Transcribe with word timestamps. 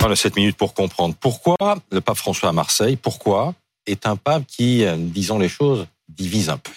Voilà, 0.00 0.16
7 0.16 0.34
minutes 0.36 0.56
pour 0.56 0.72
comprendre. 0.72 1.14
Pourquoi 1.20 1.56
le 1.92 2.00
pape 2.00 2.16
François 2.16 2.48
à 2.48 2.52
Marseille, 2.52 2.96
pourquoi 2.96 3.54
est 3.86 4.06
un 4.06 4.16
pape 4.16 4.44
qui, 4.46 4.84
euh, 4.84 4.96
disons 4.98 5.38
les 5.38 5.48
choses, 5.48 5.86
divise 6.08 6.48
un 6.48 6.56
peu 6.56 6.72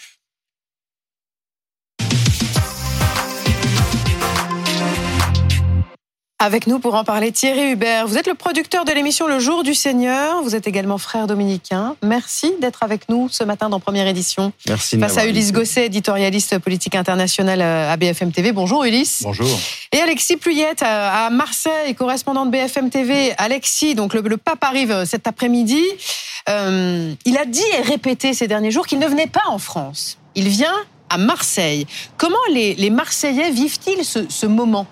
Avec 6.44 6.68
nous 6.68 6.78
pour 6.78 6.96
en 6.96 7.06
parler, 7.06 7.32
Thierry 7.32 7.72
Hubert. 7.72 8.06
Vous 8.06 8.18
êtes 8.18 8.28
le 8.28 8.34
producteur 8.34 8.84
de 8.84 8.92
l'émission 8.92 9.28
Le 9.28 9.40
Jour 9.40 9.64
du 9.64 9.74
Seigneur. 9.74 10.44
Vous 10.44 10.56
êtes 10.56 10.68
également 10.68 10.98
frère 10.98 11.26
dominicain. 11.26 11.96
Merci 12.04 12.52
d'être 12.60 12.84
avec 12.84 13.08
nous 13.08 13.30
ce 13.30 13.46
matin 13.46 13.70
dans 13.70 13.80
première 13.80 14.08
édition. 14.08 14.52
Merci. 14.68 15.00
Face 15.00 15.18
à 15.18 15.26
Ulysse 15.26 15.54
Gosset, 15.54 15.86
éditorialiste 15.86 16.60
politique 16.60 16.96
international 16.96 17.62
à 17.62 17.96
BFM 17.96 18.34
TV. 18.34 18.52
Bonjour 18.52 18.84
Ulysse. 18.84 19.22
Bonjour. 19.24 19.48
Et 19.94 20.02
Alexis 20.02 20.36
Pluyette 20.36 20.84
à 20.84 21.30
Marseille, 21.30 21.96
correspondant 21.96 22.46
de 22.46 22.52
BFM 22.52 22.90
TV. 22.90 23.32
Alexis, 23.38 23.96
donc 23.96 24.14
le, 24.14 24.36
pape 24.36 24.66
arrive 24.66 25.06
cet 25.06 25.28
après-midi. 25.28 25.82
Euh, 26.50 27.14
il 27.24 27.38
a 27.38 27.46
dit 27.46 27.64
et 27.80 27.84
répété 27.84 28.34
ces 28.34 28.50
derniers 28.50 28.72
jours 28.72 28.86
qu'il 28.86 29.00
ne 29.00 29.08
venait 29.08 29.28
pas 29.28 29.44
en 29.48 29.60
France. 29.60 30.18
Il 30.36 30.50
vient 30.50 30.76
à 31.10 31.18
Marseille. 31.18 31.88
Comment 32.18 32.36
les, 32.52 32.90
Marseillais 32.90 33.50
vivent-ils 33.50 34.04
ce 34.04 34.46
moment? 34.46 34.88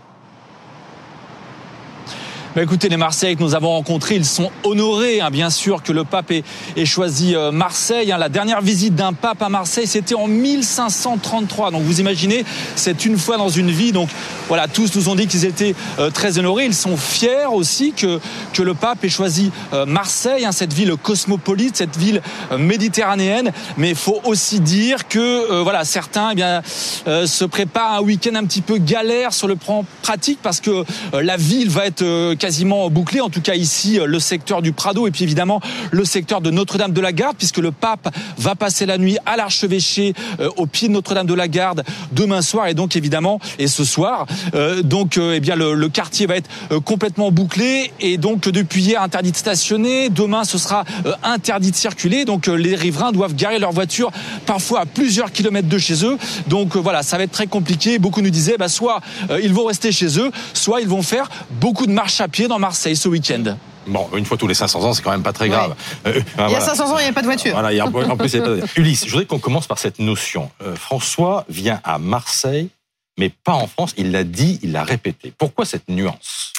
Écoutez, 2.59 2.89
les 2.89 2.97
Marseillais 2.97 3.35
que 3.35 3.41
nous 3.41 3.55
avons 3.55 3.69
rencontrés, 3.69 4.15
ils 4.15 4.25
sont 4.25 4.51
honorés, 4.63 5.21
hein, 5.21 5.31
bien 5.31 5.49
sûr, 5.49 5.81
que 5.83 5.93
le 5.93 6.03
pape 6.03 6.31
ait, 6.31 6.43
choisi 6.85 7.33
euh, 7.33 7.51
Marseille. 7.51 8.11
Hein. 8.11 8.17
La 8.17 8.27
dernière 8.27 8.61
visite 8.61 8.93
d'un 8.93 9.13
pape 9.13 9.41
à 9.41 9.47
Marseille, 9.47 9.87
c'était 9.87 10.15
en 10.15 10.27
1533. 10.27 11.71
Donc 11.71 11.83
vous 11.83 12.01
imaginez, 12.01 12.43
c'est 12.75 13.05
une 13.05 13.17
fois 13.17 13.37
dans 13.37 13.47
une 13.47 13.71
vie. 13.71 13.93
Donc 13.93 14.09
voilà, 14.49 14.67
tous 14.67 14.93
nous 14.95 15.07
ont 15.07 15.15
dit 15.15 15.27
qu'ils 15.27 15.45
étaient 15.45 15.75
euh, 15.99 16.09
très 16.09 16.39
honorés. 16.39 16.65
Ils 16.65 16.73
sont 16.73 16.97
fiers 16.97 17.45
aussi 17.49 17.93
que, 17.93 18.19
que 18.53 18.61
le 18.61 18.73
pape 18.73 19.03
ait 19.05 19.09
choisi 19.09 19.51
euh, 19.73 19.85
Marseille, 19.85 20.43
hein, 20.43 20.51
cette 20.51 20.73
ville 20.73 20.95
cosmopolite, 21.01 21.77
cette 21.77 21.95
ville 21.95 22.21
méditerranéenne. 22.57 23.53
Mais 23.77 23.91
il 23.91 23.95
faut 23.95 24.19
aussi 24.25 24.59
dire 24.59 25.07
que 25.07 25.61
voilà, 25.61 25.85
certains 25.85 26.31
eh 26.31 26.35
bien, 26.35 26.61
se 26.65 27.45
préparent 27.45 27.93
un 27.93 28.01
week-end 28.01 28.35
un 28.35 28.43
petit 28.43 28.61
peu 28.61 28.77
galère 28.77 29.31
sur 29.31 29.47
le 29.47 29.55
plan 29.55 29.85
pratique 30.01 30.39
parce 30.41 30.59
que 30.59 30.83
la 31.13 31.37
ville 31.37 31.69
va 31.69 31.85
être 31.85 32.33
quasiment 32.41 32.89
bouclé, 32.89 33.21
en 33.21 33.29
tout 33.29 33.39
cas 33.39 33.53
ici, 33.53 33.99
le 34.03 34.19
secteur 34.19 34.63
du 34.63 34.73
Prado 34.73 35.05
et 35.05 35.11
puis 35.11 35.23
évidemment 35.23 35.61
le 35.91 36.03
secteur 36.05 36.41
de 36.41 36.49
Notre-Dame 36.49 36.91
de 36.91 36.99
la 36.99 37.11
Garde, 37.13 37.37
puisque 37.37 37.59
le 37.59 37.71
pape 37.71 38.11
va 38.39 38.55
passer 38.55 38.87
la 38.87 38.97
nuit 38.97 39.19
à 39.27 39.37
l'archevêché 39.37 40.15
euh, 40.39 40.49
au 40.57 40.65
pied 40.65 40.87
de 40.87 40.93
Notre-Dame 40.93 41.27
de 41.27 41.35
la 41.35 41.47
Garde 41.47 41.83
demain 42.11 42.41
soir 42.41 42.65
et 42.65 42.73
donc 42.73 42.95
évidemment 42.95 43.39
et 43.59 43.67
ce 43.67 43.83
soir. 43.83 44.25
Euh, 44.55 44.81
donc 44.81 45.19
euh, 45.19 45.33
eh 45.35 45.39
bien 45.39 45.55
le, 45.55 45.87
quartier 45.89 46.25
va 46.25 46.37
être 46.37 46.49
complètement 46.83 47.31
bouclé 47.31 47.91
et 47.99 48.17
donc 48.17 48.49
depuis 48.49 48.81
hier 48.81 49.03
interdit 49.03 49.31
de 49.31 49.37
stationner. 49.37 50.09
Demain 50.09 50.43
ce 50.43 50.57
sera 50.57 50.83
interdit 51.21 51.69
de 51.69 51.75
circuler. 51.75 52.25
Donc 52.25 52.47
les 52.47 52.73
riverains 52.75 53.11
doivent 53.11 53.35
garer 53.35 53.59
leur 53.59 53.71
voiture 53.71 54.09
parfois 54.47 54.81
à 54.81 54.85
plusieurs 54.87 55.31
kilomètres 55.31 55.67
de 55.67 55.77
chez 55.77 56.05
eux. 56.05 56.17
Donc 56.47 56.75
voilà, 56.75 57.03
ça 57.03 57.17
va 57.17 57.23
être 57.23 57.31
très 57.31 57.47
compliqué. 57.47 57.99
Beaucoup 57.99 58.21
nous 58.21 58.31
disaient, 58.31 58.57
bah, 58.57 58.69
soit 58.69 59.01
ils 59.43 59.53
vont 59.53 59.65
rester 59.65 59.91
chez 59.91 60.17
eux, 60.17 60.31
soit 60.53 60.81
ils 60.81 60.87
vont 60.87 61.03
faire 61.03 61.29
beaucoup 61.59 61.85
de 61.85 61.91
marches 61.91 62.21
à 62.21 62.29
pied 62.31 62.47
dans 62.47 62.59
Marseille 62.59 62.95
ce 62.95 63.07
week-end. 63.07 63.57
Bon, 63.87 64.07
une 64.15 64.25
fois 64.25 64.37
tous 64.37 64.47
les 64.47 64.53
500 64.53 64.83
ans, 64.83 64.93
c'est 64.93 65.01
quand 65.01 65.11
même 65.11 65.23
pas 65.23 65.33
très 65.33 65.49
grave. 65.49 65.75
Euh, 66.05 66.21
il 66.47 66.51
y 66.51 66.55
a 66.55 66.61
500 66.61 66.93
ans, 66.93 66.99
il 66.99 67.03
n'y 67.03 67.09
a 67.09 67.13
pas 67.13 67.21
de 67.21 67.27
voiture. 67.27 67.53
Voilà, 67.53 67.73
il 67.73 67.77
y 67.77 67.79
a, 67.79 67.85
en 67.85 67.91
plus, 67.91 68.33
il 68.33 68.39
y 68.39 68.41
a 68.41 68.43
pas 68.43 68.49
de... 68.49 68.63
Ulysse, 68.77 69.05
je 69.05 69.11
voudrais 69.11 69.25
qu'on 69.25 69.39
commence 69.39 69.67
par 69.67 69.79
cette 69.79 69.99
notion. 69.99 70.51
Euh, 70.63 70.75
François 70.75 71.45
vient 71.49 71.81
à 71.83 71.97
Marseille, 71.97 72.69
mais 73.17 73.29
pas 73.29 73.53
en 73.53 73.67
France. 73.67 73.93
Il 73.97 74.11
l'a 74.11 74.23
dit, 74.23 74.59
il 74.61 74.71
l'a 74.71 74.83
répété. 74.83 75.33
Pourquoi 75.37 75.65
cette 75.65 75.89
nuance? 75.89 76.53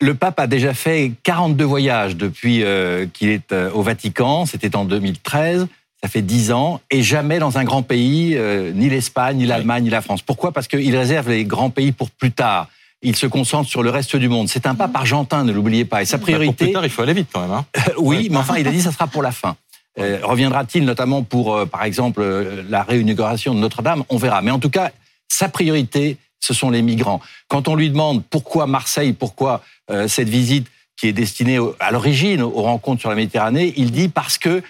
Le 0.00 0.14
pape 0.14 0.38
a 0.40 0.46
déjà 0.46 0.74
fait 0.74 1.12
42 1.22 1.64
voyages 1.64 2.16
depuis 2.16 2.62
euh, 2.64 3.06
qu'il 3.12 3.28
est 3.28 3.52
au 3.72 3.82
Vatican. 3.82 4.46
C'était 4.46 4.76
en 4.76 4.84
2013. 4.84 5.66
Ça 6.02 6.08
fait 6.08 6.22
10 6.22 6.52
ans. 6.52 6.80
Et 6.90 7.02
jamais 7.02 7.38
dans 7.38 7.58
un 7.58 7.64
grand 7.64 7.82
pays, 7.82 8.36
ni 8.74 8.90
l'Espagne, 8.90 9.36
ni 9.36 9.46
l'Allemagne, 9.46 9.84
ni 9.84 9.90
la 9.90 10.02
France. 10.02 10.20
Pourquoi? 10.20 10.52
Parce 10.52 10.66
qu'il 10.66 10.96
réserve 10.96 11.30
les 11.30 11.44
grands 11.44 11.70
pays 11.70 11.92
pour 11.92 12.10
plus 12.10 12.32
tard 12.32 12.68
il 13.02 13.16
se 13.16 13.26
concentre 13.26 13.68
sur 13.68 13.82
le 13.82 13.90
reste 13.90 14.16
du 14.16 14.28
monde. 14.28 14.48
C'est 14.48 14.66
un 14.66 14.74
pape 14.74 14.94
argentin, 14.94 15.44
ne 15.44 15.52
l'oubliez 15.52 15.84
pas. 15.84 16.02
Et 16.02 16.04
sa 16.04 16.18
priorité. 16.18 16.46
Bah, 16.46 16.56
pour 16.56 16.66
plus 16.66 16.72
tard, 16.72 16.84
il 16.84 16.90
faut 16.90 17.02
aller 17.02 17.14
vite 17.14 17.28
quand 17.32 17.40
même. 17.40 17.50
Hein 17.50 17.64
oui, 17.98 18.28
mais 18.30 18.38
enfin, 18.38 18.56
il 18.56 18.66
a 18.66 18.70
dit 18.70 18.80
ça 18.80 18.92
sera 18.92 19.06
pour 19.06 19.22
la 19.22 19.32
fin. 19.32 19.56
Euh, 19.98 20.20
reviendra-t-il 20.22 20.84
notamment 20.84 21.22
pour, 21.22 21.54
euh, 21.54 21.66
par 21.66 21.84
exemple, 21.84 22.22
euh, 22.22 22.62
la 22.68 22.82
réinauguration 22.82 23.54
de 23.54 23.58
Notre-Dame? 23.58 24.04
On 24.08 24.16
verra. 24.16 24.40
Mais 24.40 24.50
en 24.50 24.58
tout 24.58 24.70
cas, 24.70 24.90
sa 25.28 25.48
priorité, 25.48 26.16
ce 26.40 26.54
sont 26.54 26.70
les 26.70 26.82
migrants. 26.82 27.20
Quand 27.48 27.68
on 27.68 27.74
lui 27.74 27.90
demande 27.90 28.24
pourquoi 28.24 28.66
Marseille, 28.66 29.12
pourquoi 29.12 29.62
cette 30.06 30.28
visite 30.28 30.66
qui 30.96 31.06
est 31.06 31.12
destinée 31.12 31.58
à 31.78 31.90
l'origine 31.90 32.40
aux 32.42 32.62
rencontres 32.62 33.00
sur 33.00 33.10
la 33.10 33.16
Méditerranée, 33.16 33.74
il 33.76 33.92
dit 33.92 34.08
parce 34.08 34.38
que 34.38 34.62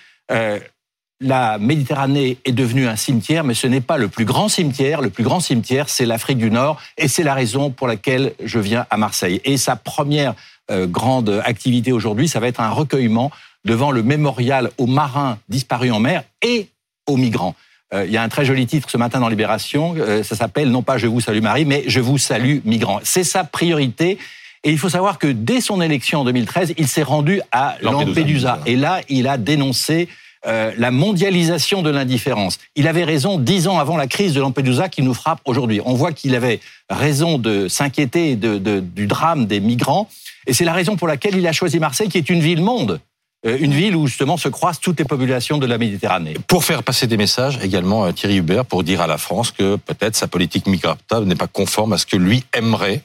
la 1.23 1.59
Méditerranée 1.59 2.37
est 2.45 2.53
devenue 2.53 2.87
un 2.87 2.97
cimetière, 2.97 3.45
mais 3.45 3.55
ce 3.55 3.67
n'est 3.67 3.81
pas 3.81 3.97
le 3.97 4.09
plus 4.09 4.25
grand 4.25 4.49
cimetière. 4.49 5.01
Le 5.01 5.11
plus 5.11 5.23
grand 5.23 5.41
cimetière, 5.41 5.89
c'est 5.89 6.05
l'Afrique 6.05 6.39
du 6.39 6.51
Nord, 6.51 6.81
et 6.99 7.09
c'est 7.09 7.23
la 7.23 7.35
raison 7.35 7.71
pour 7.71 7.87
laquelle 7.87 8.33
je 8.45 8.59
viens 8.59 8.87
à 8.91 8.97
Marseille. 8.97 9.41
Et 9.45 9.57
sa 9.57 9.77
première 9.77 10.35
euh, 10.71 10.87
grande 10.87 11.41
activité 11.45 11.93
aujourd'hui, 11.93 12.29
ça 12.29 12.41
va 12.41 12.49
être 12.49 12.61
un 12.61 12.71
recueillement 12.71 13.31
devant 13.65 13.93
le 13.93 14.03
mémorial 14.03 14.71
aux 14.79 14.87
marins 14.87 15.39
disparus 15.49 15.93
en 15.93 16.01
mer 16.01 16.25
et 16.43 16.69
aux 17.07 17.17
migrants. 17.17 17.55
Euh, 17.95 18.05
il 18.07 18.13
y 18.13 18.17
a 18.17 18.23
un 18.23 18.29
très 18.29 18.45
joli 18.45 18.67
titre 18.67 18.91
ce 18.91 18.97
matin 18.97 19.21
dans 19.21 19.29
Libération, 19.29 19.95
euh, 19.99 20.23
ça 20.23 20.35
s'appelle 20.35 20.71
non 20.71 20.83
pas 20.83 20.99
Je 20.99 21.07
vous 21.07 21.21
salue 21.21 21.41
Marie, 21.41 21.65
mais 21.65 21.85
Je 21.87 22.01
vous 22.01 22.19
salue 22.19 22.59
migrants. 22.65 23.01
C'est 23.05 23.25
sa 23.25 23.45
priorité. 23.45 24.19
Et 24.65 24.71
il 24.71 24.79
faut 24.79 24.89
savoir 24.89 25.19
que 25.19 25.27
dès 25.27 25.61
son 25.61 25.81
élection 25.81 26.21
en 26.21 26.25
2013, 26.25 26.75
il 26.79 26.87
s'est 26.87 27.03
rendu 27.03 27.41
à 27.51 27.77
Lampedusa. 27.83 28.61
Et 28.65 28.77
là, 28.77 29.01
il 29.09 29.27
a 29.27 29.37
dénoncé 29.37 30.09
euh, 30.47 30.73
la 30.77 30.91
mondialisation 30.91 31.83
de 31.83 31.91
l'indifférence. 31.91 32.59
Il 32.75 32.89
avait 32.89 33.05
raison 33.05 33.39
dix 33.39 33.69
ans 33.69 33.79
avant 33.79 33.97
la 33.97 34.07
crise 34.07 34.35
de 34.35 34.41
Lampedusa 34.41 34.89
qui 34.89 35.03
nous 35.03 35.15
frappe 35.15 35.41
aujourd'hui. 35.45 35.81
On 35.85 35.95
voit 35.95 36.13
qu'il 36.13 36.35
avait 36.35 36.61
raison 36.91 37.39
de 37.39 37.69
s'inquiéter 37.69 38.37
du 38.37 39.07
drame 39.07 39.47
des 39.47 39.61
migrants. 39.61 40.09
Et 40.47 40.53
c'est 40.53 40.65
la 40.65 40.73
raison 40.73 40.97
pour 40.97 41.07
laquelle 41.09 41.37
il 41.37 41.47
a 41.47 41.53
choisi 41.53 41.79
Marseille, 41.79 42.09
qui 42.09 42.19
est 42.19 42.29
une 42.29 42.41
ville-monde 42.41 43.01
euh, 43.45 43.59
une 43.61 43.73
ville 43.73 43.97
où 43.97 44.07
justement 44.07 44.37
se 44.37 44.49
croisent 44.49 44.79
toutes 44.81 45.01
les 45.01 45.05
populations 45.05 45.59
de 45.59 45.67
la 45.67 45.77
Méditerranée. 45.77 46.35
Pour 46.47 46.65
faire 46.65 46.85
passer 46.85 47.09
des 47.09 47.17
messages 47.17 47.59
également, 47.63 48.05
euh, 48.05 48.13
Thierry 48.13 48.37
Hubert, 48.37 48.65
pour 48.65 48.85
dire 48.85 49.01
à 49.01 49.09
la 49.09 49.19
France 49.19 49.51
que 49.51 49.77
peut-être 49.77 50.15
sa 50.15 50.29
politique 50.29 50.67
migratoire 50.67 51.23
n'est 51.23 51.35
pas 51.35 51.49
conforme 51.49 51.93
à 51.93 51.99
ce 51.99 52.07
que 52.07 52.17
lui 52.17 52.45
aimerait 52.53 53.03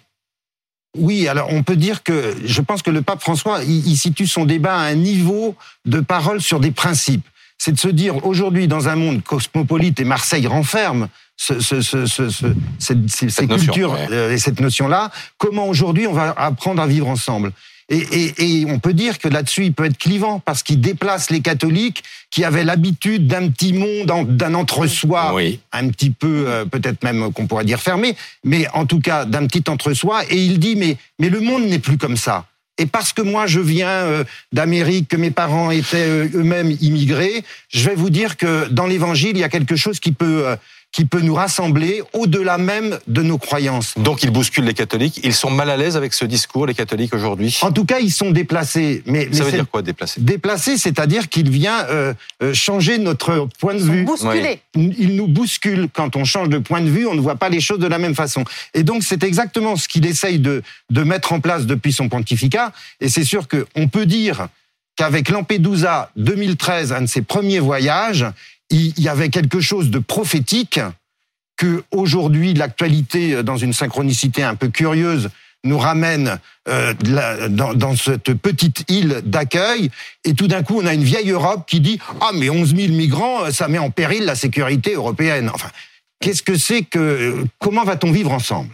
oui, 0.97 1.27
alors 1.27 1.49
on 1.51 1.63
peut 1.63 1.75
dire 1.75 2.03
que 2.03 2.35
je 2.43 2.61
pense 2.61 2.81
que 2.81 2.91
le 2.91 3.01
pape 3.01 3.21
François, 3.21 3.63
il, 3.63 3.97
situe 3.97 4.27
son 4.27 4.45
débat 4.45 4.75
à 4.75 4.83
un 4.85 4.95
niveau 4.95 5.55
de 5.85 5.99
parole 5.99 6.41
sur 6.41 6.59
des 6.59 6.71
principes. 6.71 7.25
C'est 7.57 7.71
de 7.71 7.79
se 7.79 7.87
dire 7.87 8.25
aujourd'hui 8.25 8.67
dans 8.67 8.87
un 8.87 8.95
monde 8.95 9.23
cosmopolite 9.23 9.99
et 9.99 10.03
Marseille 10.03 10.45
renferme 10.45 11.07
ce, 11.35 11.59
ce, 11.59 11.81
ce, 11.81 12.05
cette, 12.79 13.47
cultures 13.47 13.95
euh, 14.11 14.31
et 14.31 14.37
cette 14.37 14.59
notion-là, 14.59 15.11
comment 15.37 15.67
aujourd'hui 15.67 16.07
on 16.07 16.13
va 16.13 16.33
apprendre 16.37 16.81
à 16.81 16.87
vivre 16.87 17.07
ensemble? 17.07 17.51
Et, 17.89 18.65
on 18.67 18.79
peut 18.79 18.93
dire 18.93 19.17
que 19.17 19.29
là-dessus, 19.29 19.65
il 19.65 19.73
peut 19.73 19.85
être 19.85 19.97
clivant 19.97 20.39
parce 20.39 20.61
qu'il 20.61 20.81
déplace 20.81 21.29
les 21.29 21.39
catholiques 21.39 22.03
qui 22.29 22.43
avaient 22.43 22.65
l'habitude 22.65 23.27
d'un 23.27 23.49
petit 23.49 23.71
monde, 23.71 24.35
d'un 24.35 24.53
entre-soi, 24.55 25.33
un 25.71 25.87
petit 25.89 26.09
peu, 26.09 26.45
euh, 26.47 26.65
peut-être 26.65 27.03
même 27.03 27.31
qu'on 27.31 27.47
pourrait 27.47 27.63
dire 27.63 27.79
fermé, 27.79 28.15
mais 28.43 28.67
en 28.73 28.85
tout 28.85 28.99
cas 28.99 29.23
d'un 29.23 29.47
petit 29.47 29.63
entre-soi. 29.69 30.23
Et 30.29 30.35
il 30.35 30.59
dit, 30.59 30.75
mais, 30.75 30.97
mais 31.19 31.29
le 31.29 31.39
monde 31.39 31.63
n'est 31.63 31.79
plus 31.79 31.97
comme 31.97 32.17
ça. 32.17 32.45
Et 32.77 32.85
parce 32.85 33.13
que 33.13 33.21
moi 33.21 33.47
je 33.47 33.59
viens 33.59 33.89
euh, 33.89 34.23
d'Amérique, 34.51 35.07
que 35.07 35.17
mes 35.17 35.31
parents 35.31 35.71
étaient 35.71 35.97
euh, 35.97 36.29
eux-mêmes 36.35 36.75
immigrés, 36.81 37.43
je 37.69 37.89
vais 37.89 37.95
vous 37.95 38.09
dire 38.09 38.35
que 38.35 38.67
dans 38.67 38.85
l'Évangile, 38.85 39.31
il 39.31 39.39
y 39.39 39.45
a 39.45 39.49
quelque 39.49 39.77
chose 39.77 39.99
qui 39.99 40.11
peut 40.11 40.45
qui 40.97 41.05
peut 41.05 41.21
nous 41.21 41.35
rassembler 41.35 42.01
au-delà 42.11 42.57
même 42.57 42.97
de 43.05 43.21
nos 43.21 43.37
croyances. 43.37 43.93
Donc 43.97 44.23
ils 44.23 44.31
bousculent 44.31 44.65
les 44.65 44.73
catholiques. 44.73 45.19
Ils 45.23 45.35
sont 45.35 45.51
mal 45.51 45.69
à 45.69 45.77
l'aise 45.77 45.95
avec 45.95 46.11
ce 46.11 46.25
discours, 46.25 46.65
les 46.65 46.73
catholiques 46.73 47.13
aujourd'hui. 47.13 47.55
En 47.61 47.71
tout 47.71 47.85
cas, 47.85 47.99
ils 47.99 48.11
sont 48.11 48.31
déplacés. 48.31 49.03
Mais, 49.05 49.31
ça 49.31 49.43
veut 49.43 49.51
dire 49.51 49.69
quoi 49.69 49.83
déplacés? 49.83 50.19
Déplacés, 50.19 50.75
c'est-à-dire 50.75 51.29
qu'il 51.29 51.51
vient 51.51 51.85
euh, 51.85 52.15
euh, 52.41 52.51
changer 52.55 52.97
notre 52.97 53.47
point 53.59 53.75
de 53.75 53.79
vue. 53.79 54.05
Bousculer. 54.05 54.59
Il 54.73 55.15
nous 55.15 55.27
bouscule 55.27 55.87
quand 55.93 56.15
on 56.15 56.23
change 56.23 56.49
de 56.49 56.57
point 56.57 56.81
de 56.81 56.89
vue. 56.89 57.05
On 57.05 57.13
ne 57.13 57.21
voit 57.21 57.35
pas 57.35 57.49
les 57.49 57.59
choses 57.59 57.77
de 57.77 57.85
la 57.85 57.99
même 57.99 58.15
façon. 58.15 58.43
Et 58.73 58.81
donc 58.81 59.03
c'est 59.03 59.23
exactement 59.23 59.75
ce 59.75 59.87
qu'il 59.87 60.03
essaye 60.03 60.39
de, 60.39 60.63
de 60.89 61.03
mettre 61.03 61.31
en 61.31 61.39
place 61.39 61.67
depuis 61.67 61.93
son 61.93 62.09
pontificat. 62.09 62.71
Et 63.01 63.09
c'est 63.09 63.23
sûr 63.23 63.47
qu'on 63.47 63.87
peut 63.87 64.07
dire 64.07 64.47
qu'avec 64.95 65.29
Lampedusa 65.29 66.09
2013, 66.15 66.91
un 66.91 67.01
de 67.01 67.05
ses 67.05 67.21
premiers 67.21 67.59
voyages, 67.59 68.25
il 68.69 68.99
y 68.99 69.09
avait 69.09 69.29
quelque 69.29 69.59
chose 69.59 69.89
de 69.89 69.99
prophétique 69.99 70.79
que 71.57 71.83
aujourd'hui 71.91 72.53
l'actualité, 72.53 73.33
euh, 73.33 73.43
dans 73.43 73.57
une 73.57 73.73
synchronicité 73.73 74.43
un 74.43 74.55
peu 74.55 74.69
curieuse, 74.69 75.29
nous 75.63 75.79
ramène 75.79 76.39
euh, 76.69 76.93
dans, 77.49 77.95
cette 77.95 78.33
petite 78.35 78.85
île 78.89 79.21
d'accueil, 79.25 79.89
et 80.23 80.33
tout 80.33 80.47
d'un 80.47 80.63
coup 80.63 80.79
on 80.79 80.85
a 80.85 80.93
une 80.93 81.03
vieille 81.03 81.31
Europe 81.31 81.65
qui 81.67 81.81
dit 81.81 81.99
ah 82.21 82.29
mais 82.33 82.49
11 82.49 82.75
000 82.75 82.93
migrants, 82.93 83.43
euh, 83.43 83.51
ça 83.51 83.67
met 83.67 83.79
en 83.79 83.89
péril 83.89 84.23
la 84.23 84.35
sécurité 84.35 84.93
européenne. 84.93 85.49
Enfin, 85.53 85.69
qu'est-ce 86.21 86.43
que 86.43 86.57
c'est 86.57 86.83
que 86.83 87.43
comment 87.59 87.83
va-t-on 87.83 88.11
vivre 88.11 88.31
ensemble? 88.31 88.69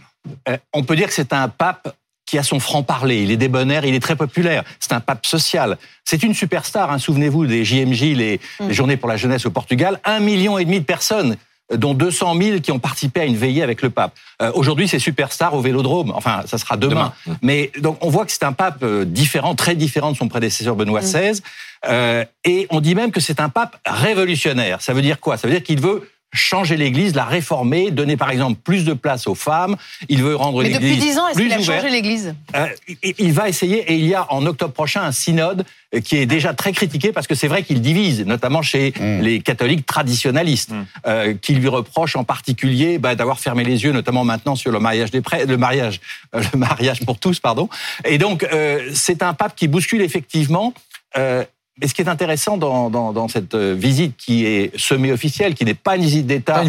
On 0.72 0.84
peut 0.84 0.96
dire 0.96 1.08
que 1.08 1.14
c'est 1.14 1.32
un 1.32 1.48
pape 1.48 1.94
qui 2.34 2.38
a 2.38 2.42
son 2.42 2.58
franc-parler, 2.58 3.22
il 3.22 3.30
est 3.30 3.36
débonnaire, 3.36 3.84
il 3.84 3.94
est 3.94 4.00
très 4.00 4.16
populaire. 4.16 4.64
C'est 4.80 4.92
un 4.92 4.98
pape 4.98 5.24
social. 5.24 5.78
C'est 6.04 6.24
une 6.24 6.34
superstar. 6.34 6.90
Hein. 6.90 6.98
Souvenez-vous 6.98 7.46
des 7.46 7.64
JMJ, 7.64 8.02
les, 8.16 8.40
Mm. 8.58 8.66
les 8.68 8.74
Journées 8.74 8.96
pour 8.96 9.08
la 9.08 9.16
jeunesse 9.16 9.46
au 9.46 9.50
Portugal. 9.50 10.00
Un 10.04 10.18
million 10.18 10.58
et 10.58 10.64
demi 10.64 10.80
de 10.80 10.84
personnes 10.84 11.36
dont 11.72 11.94
200 11.94 12.34
000 12.42 12.58
qui 12.58 12.72
ont 12.72 12.80
participé 12.80 13.20
à 13.20 13.24
une 13.24 13.36
veillée 13.36 13.62
avec 13.62 13.82
le 13.82 13.90
pape. 13.90 14.12
Euh, 14.42 14.50
Aujourd'hui, 14.54 14.88
c'est 14.88 14.98
superstar 14.98 15.54
au 15.54 15.60
Vélodrome. 15.60 16.10
Enfin, 16.16 16.42
ça 16.46 16.58
sera 16.58 16.76
demain. 16.76 17.12
Demain. 17.24 17.38
Mais 17.40 17.70
donc, 17.78 17.98
on 18.04 18.10
voit 18.10 18.26
que 18.26 18.32
c'est 18.32 18.42
un 18.42 18.52
pape 18.52 18.82
euh, 18.82 19.04
différent, 19.04 19.54
très 19.54 19.76
différent 19.76 20.10
de 20.10 20.16
son 20.16 20.26
prédécesseur 20.26 20.74
Benoît 20.74 21.02
XVI. 21.02 21.40
Euh, 21.86 22.24
et 22.44 22.66
on 22.70 22.80
dit 22.80 22.96
même 22.96 23.12
que 23.12 23.20
c'est 23.20 23.38
un 23.38 23.48
pape 23.48 23.76
révolutionnaire. 23.86 24.80
Ça 24.80 24.92
veut 24.92 25.02
dire 25.02 25.20
quoi? 25.20 25.36
Ça 25.36 25.46
veut 25.46 25.54
dire 25.54 25.62
qu'il 25.62 25.80
veut 25.80 26.10
changer 26.34 26.76
l'Église, 26.76 27.14
la 27.14 27.24
réformer, 27.24 27.90
donner 27.90 28.16
par 28.16 28.30
exemple 28.30 28.58
plus 28.62 28.84
de 28.84 28.92
place 28.92 29.26
aux 29.26 29.34
femmes. 29.34 29.76
Il 30.08 30.22
veut 30.22 30.36
rendre 30.36 30.62
Mais 30.62 30.68
l'Église 30.68 30.90
depuis 30.90 31.00
dix 31.08 31.18
ans, 31.18 31.28
est-ce 31.28 31.36
plus 31.38 31.44
qu'il 31.48 31.54
a 31.54 31.62
changé 31.62 31.88
l'Église? 31.90 32.34
Euh, 32.54 32.66
il- 33.02 33.14
il 33.18 33.32
va 33.32 33.48
essayer, 33.48 33.78
et 33.90 33.94
il 33.94 34.04
y 34.06 34.14
a 34.14 34.30
en 34.32 34.44
octobre 34.44 34.72
prochain 34.74 35.02
un 35.02 35.12
synode 35.12 35.64
euh, 35.94 36.00
qui 36.00 36.16
est 36.16 36.26
déjà 36.26 36.52
très 36.52 36.72
critiqué 36.72 37.12
parce 37.12 37.26
que 37.26 37.34
c'est 37.34 37.48
vrai 37.48 37.62
qu'il 37.62 37.80
divise, 37.80 38.26
notamment 38.26 38.62
chez 38.62 38.92
Mm. 38.98 39.20
les 39.22 39.40
catholiques 39.40 39.86
traditionnalistes, 39.86 40.70
Mm. 40.72 40.84
euh, 41.06 41.34
qui 41.40 41.54
lui 41.54 41.68
reprochent 41.68 42.16
en 42.16 42.24
particulier 42.24 42.98
bah, 42.98 43.14
d'avoir 43.14 43.38
fermé 43.38 43.64
les 43.64 43.84
yeux, 43.84 43.92
notamment 43.92 44.24
maintenant 44.24 44.56
sur 44.56 44.72
le 44.72 44.80
mariage 44.80 45.10
des 45.12 45.20
prêtres, 45.20 45.46
le 45.48 45.56
mariage, 45.56 46.00
euh, 46.34 46.42
le 46.52 46.58
mariage 46.58 47.00
pour 47.06 47.18
tous, 47.18 47.38
pardon. 47.40 47.68
Et 48.04 48.18
donc 48.18 48.42
euh, 48.44 48.90
c'est 48.92 49.22
un 49.22 49.34
pape 49.34 49.54
qui 49.54 49.68
bouscule 49.68 50.02
effectivement. 50.02 50.74
Euh, 51.16 51.44
mais 51.80 51.88
ce 51.88 51.94
qui 51.94 52.02
est 52.02 52.08
intéressant 52.08 52.56
dans, 52.56 52.88
dans, 52.90 53.12
dans 53.12 53.28
cette 53.28 53.54
euh, 53.54 53.74
visite 53.74 54.16
qui 54.16 54.46
est 54.46 54.70
semi-officielle, 54.78 55.54
qui 55.54 55.64
n'est 55.64 55.74
pas 55.74 55.96
une 55.96 56.02
visite 56.02 56.26
d'État, 56.26 56.62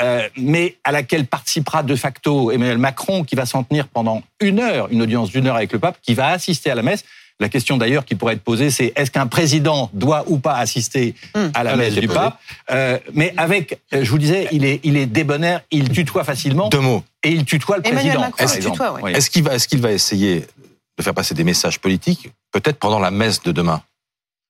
euh, 0.00 0.28
mais 0.36 0.76
à 0.84 0.92
laquelle 0.92 1.26
participera 1.26 1.82
de 1.82 1.96
facto 1.96 2.50
Emmanuel 2.52 2.78
Macron, 2.78 3.24
qui 3.24 3.34
va 3.34 3.46
s'en 3.46 3.62
tenir 3.64 3.88
pendant 3.88 4.22
une 4.40 4.60
heure, 4.60 4.88
une 4.90 5.02
audience 5.02 5.30
d'une 5.30 5.46
heure 5.48 5.56
avec 5.56 5.72
le 5.72 5.78
pape, 5.78 5.98
qui 6.02 6.14
va 6.14 6.28
assister 6.28 6.70
à 6.70 6.74
la 6.74 6.82
messe. 6.82 7.04
La 7.40 7.48
question 7.48 7.76
d'ailleurs 7.76 8.04
qui 8.04 8.14
pourrait 8.14 8.34
être 8.34 8.44
posée, 8.44 8.70
c'est 8.70 8.92
est-ce 8.94 9.10
qu'un 9.10 9.26
président 9.26 9.90
doit 9.92 10.22
ou 10.28 10.38
pas 10.38 10.54
assister 10.54 11.16
Hum. 11.34 11.50
à 11.52 11.64
la 11.64 11.72
Elle 11.72 11.80
a 11.80 11.82
messe 11.84 11.94
du 11.96 12.06
pape? 12.06 12.38
Euh, 12.70 12.96
Mais 13.12 13.34
avec, 13.36 13.80
je 13.90 14.08
vous 14.08 14.18
disais, 14.18 14.46
il 14.52 14.64
est, 14.64 14.78
il 14.84 14.96
est 14.96 15.06
débonnaire, 15.06 15.62
il 15.72 15.88
tutoie 15.90 16.22
facilement 16.22 16.68
Deux 16.68 16.78
mots. 16.78 17.02
et 17.24 17.30
il 17.30 17.44
tutoie 17.44 17.78
le 17.78 17.86
Emmanuel 17.88 18.18
président. 18.36 18.70
Ouais. 18.72 19.00
Oui. 19.02 19.12
Est-ce 19.14 19.30
qu'il 19.30 19.42
va, 19.42 19.56
est-ce 19.56 19.66
qu'il 19.66 19.80
va 19.80 19.90
essayer 19.90 20.44
de 20.96 21.02
faire 21.02 21.12
passer 21.12 21.34
des 21.34 21.42
messages 21.42 21.80
politiques, 21.80 22.28
peut-être 22.52 22.78
pendant 22.78 23.00
la 23.00 23.10
messe 23.10 23.42
de 23.42 23.50
demain? 23.50 23.82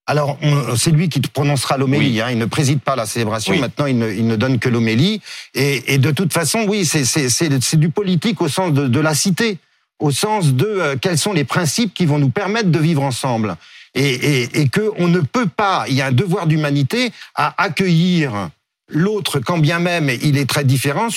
Alors, 0.06 0.38
c'est 0.76 0.90
lui 0.90 1.08
qui 1.08 1.20
prononcera 1.20 1.78
l'homélie. 1.78 2.10
Oui. 2.10 2.20
Hein, 2.20 2.28
il 2.30 2.38
ne 2.38 2.44
préside 2.44 2.80
pas 2.80 2.94
la 2.94 3.06
célébration. 3.06 3.52
Oui. 3.54 3.60
Maintenant, 3.60 3.86
il 3.86 3.98
ne, 3.98 4.10
il 4.10 4.26
ne 4.26 4.36
donne 4.36 4.58
que 4.58 4.68
l'homélie. 4.68 5.22
Et, 5.54 5.94
et 5.94 5.98
de 5.98 6.10
toute 6.10 6.32
façon, 6.32 6.66
oui, 6.68 6.84
c'est- 6.84 7.76
du 7.76 7.88
politique 7.88 8.40
au 8.42 8.48
sens 8.48 8.72
de, 8.72 8.86
de 8.86 9.00
la 9.00 9.14
cité, 9.14 9.58
au 9.98 10.10
sens 10.10 10.52
de 10.52 10.66
euh, 10.66 10.96
quels 11.00 11.16
sont 11.18 11.32
les 11.32 11.44
principes 11.44 11.94
qui 11.94 12.04
vont 12.04 12.18
nous 12.18 12.28
permettre 12.28 12.70
de 12.70 12.78
vivre 12.78 13.02
ensemble. 13.02 13.56
Et, 13.94 14.02
et, 14.42 14.60
et 14.60 14.68
que 14.68 14.90
on 14.98 15.08
ne 15.08 15.20
peut 15.20 15.46
pas. 15.46 15.86
Il 15.88 15.94
y 15.94 16.02
a 16.02 16.06
un 16.06 16.12
devoir 16.12 16.46
d'humanité 16.46 17.10
à 17.34 17.54
accueillir 17.62 18.50
l'autre, 18.88 19.38
quand 19.40 19.58
bien 19.58 19.78
même 19.78 20.10
il 20.22 20.36
est 20.36 20.48
très 20.48 20.64
différent, 20.64 21.08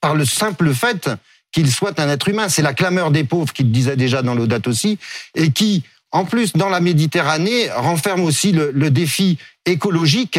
par 0.00 0.14
le 0.16 0.24
simple 0.24 0.74
fait 0.74 1.08
qu'il 1.52 1.70
soit 1.70 2.00
un 2.00 2.08
être 2.08 2.28
humain. 2.28 2.48
C'est 2.48 2.62
la 2.62 2.74
clameur 2.74 3.12
des 3.12 3.22
pauvres 3.24 3.52
qu'il 3.52 3.70
disait 3.70 3.94
déjà 3.96 4.22
dans 4.22 4.34
l'Audate 4.34 4.66
aussi, 4.66 4.98
et 5.36 5.50
qui, 5.50 5.84
en 6.14 6.24
plus, 6.24 6.52
dans 6.52 6.68
la 6.68 6.78
Méditerranée, 6.78 7.68
renferme 7.74 8.22
aussi 8.22 8.52
le, 8.52 8.70
le 8.72 8.88
défi 8.88 9.36
écologique, 9.66 10.38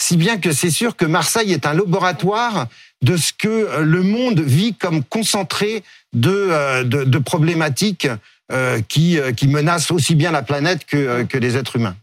si 0.00 0.16
bien 0.16 0.38
que 0.38 0.52
c'est 0.52 0.70
sûr 0.70 0.94
que 0.94 1.04
Marseille 1.04 1.52
est 1.52 1.66
un 1.66 1.74
laboratoire 1.74 2.68
de 3.02 3.16
ce 3.16 3.32
que 3.32 3.80
le 3.80 4.02
monde 4.04 4.38
vit 4.38 4.74
comme 4.74 5.02
concentré 5.02 5.82
de, 6.12 6.30
euh, 6.30 6.84
de, 6.84 7.02
de 7.02 7.18
problématiques 7.18 8.06
euh, 8.52 8.80
qui, 8.88 9.18
euh, 9.18 9.32
qui 9.32 9.48
menacent 9.48 9.90
aussi 9.90 10.14
bien 10.14 10.30
la 10.30 10.42
planète 10.42 10.86
que, 10.86 11.24
que 11.24 11.36
les 11.36 11.56
êtres 11.56 11.74
humains. 11.74 11.96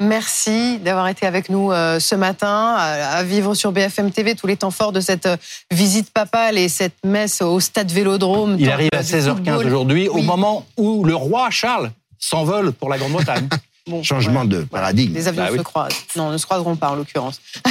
Merci 0.00 0.78
d'avoir 0.78 1.08
été 1.08 1.26
avec 1.26 1.50
nous 1.50 1.70
ce 1.70 2.14
matin, 2.16 2.74
à, 2.76 3.22
vivre 3.22 3.54
sur 3.54 3.70
BFM 3.70 4.10
TV 4.10 4.34
tous 4.34 4.48
les 4.48 4.56
temps 4.56 4.72
forts 4.72 4.90
de 4.90 4.98
cette 4.98 5.28
visite 5.70 6.10
papale 6.10 6.58
et 6.58 6.68
cette 6.68 6.96
messe 7.04 7.40
au 7.40 7.60
stade 7.60 7.92
Vélodrome. 7.92 8.56
Il 8.58 8.68
arrive 8.70 8.88
à 8.94 9.02
du 9.02 9.08
16h15 9.08 9.28
football. 9.28 9.66
aujourd'hui, 9.66 10.08
au 10.08 10.22
moment 10.22 10.66
où 10.76 11.04
le 11.04 11.14
roi 11.14 11.50
Charles 11.50 11.92
s'envole 12.26 12.72
pour 12.72 12.88
la 12.88 12.98
Grande-Bretagne. 12.98 13.48
Bon, 13.88 14.00
Changement 14.04 14.44
de 14.44 14.60
paradigme. 14.62 15.12
Les 15.12 15.26
avions 15.26 15.42
Bah 15.42 15.48
oui. 15.50 15.58
se 15.58 15.62
croisent. 15.64 15.96
Non, 16.14 16.30
ne 16.30 16.38
se 16.38 16.46
croiseront 16.46 16.76
pas 16.76 16.90
en 16.90 16.94
l'occurrence. 16.94 17.40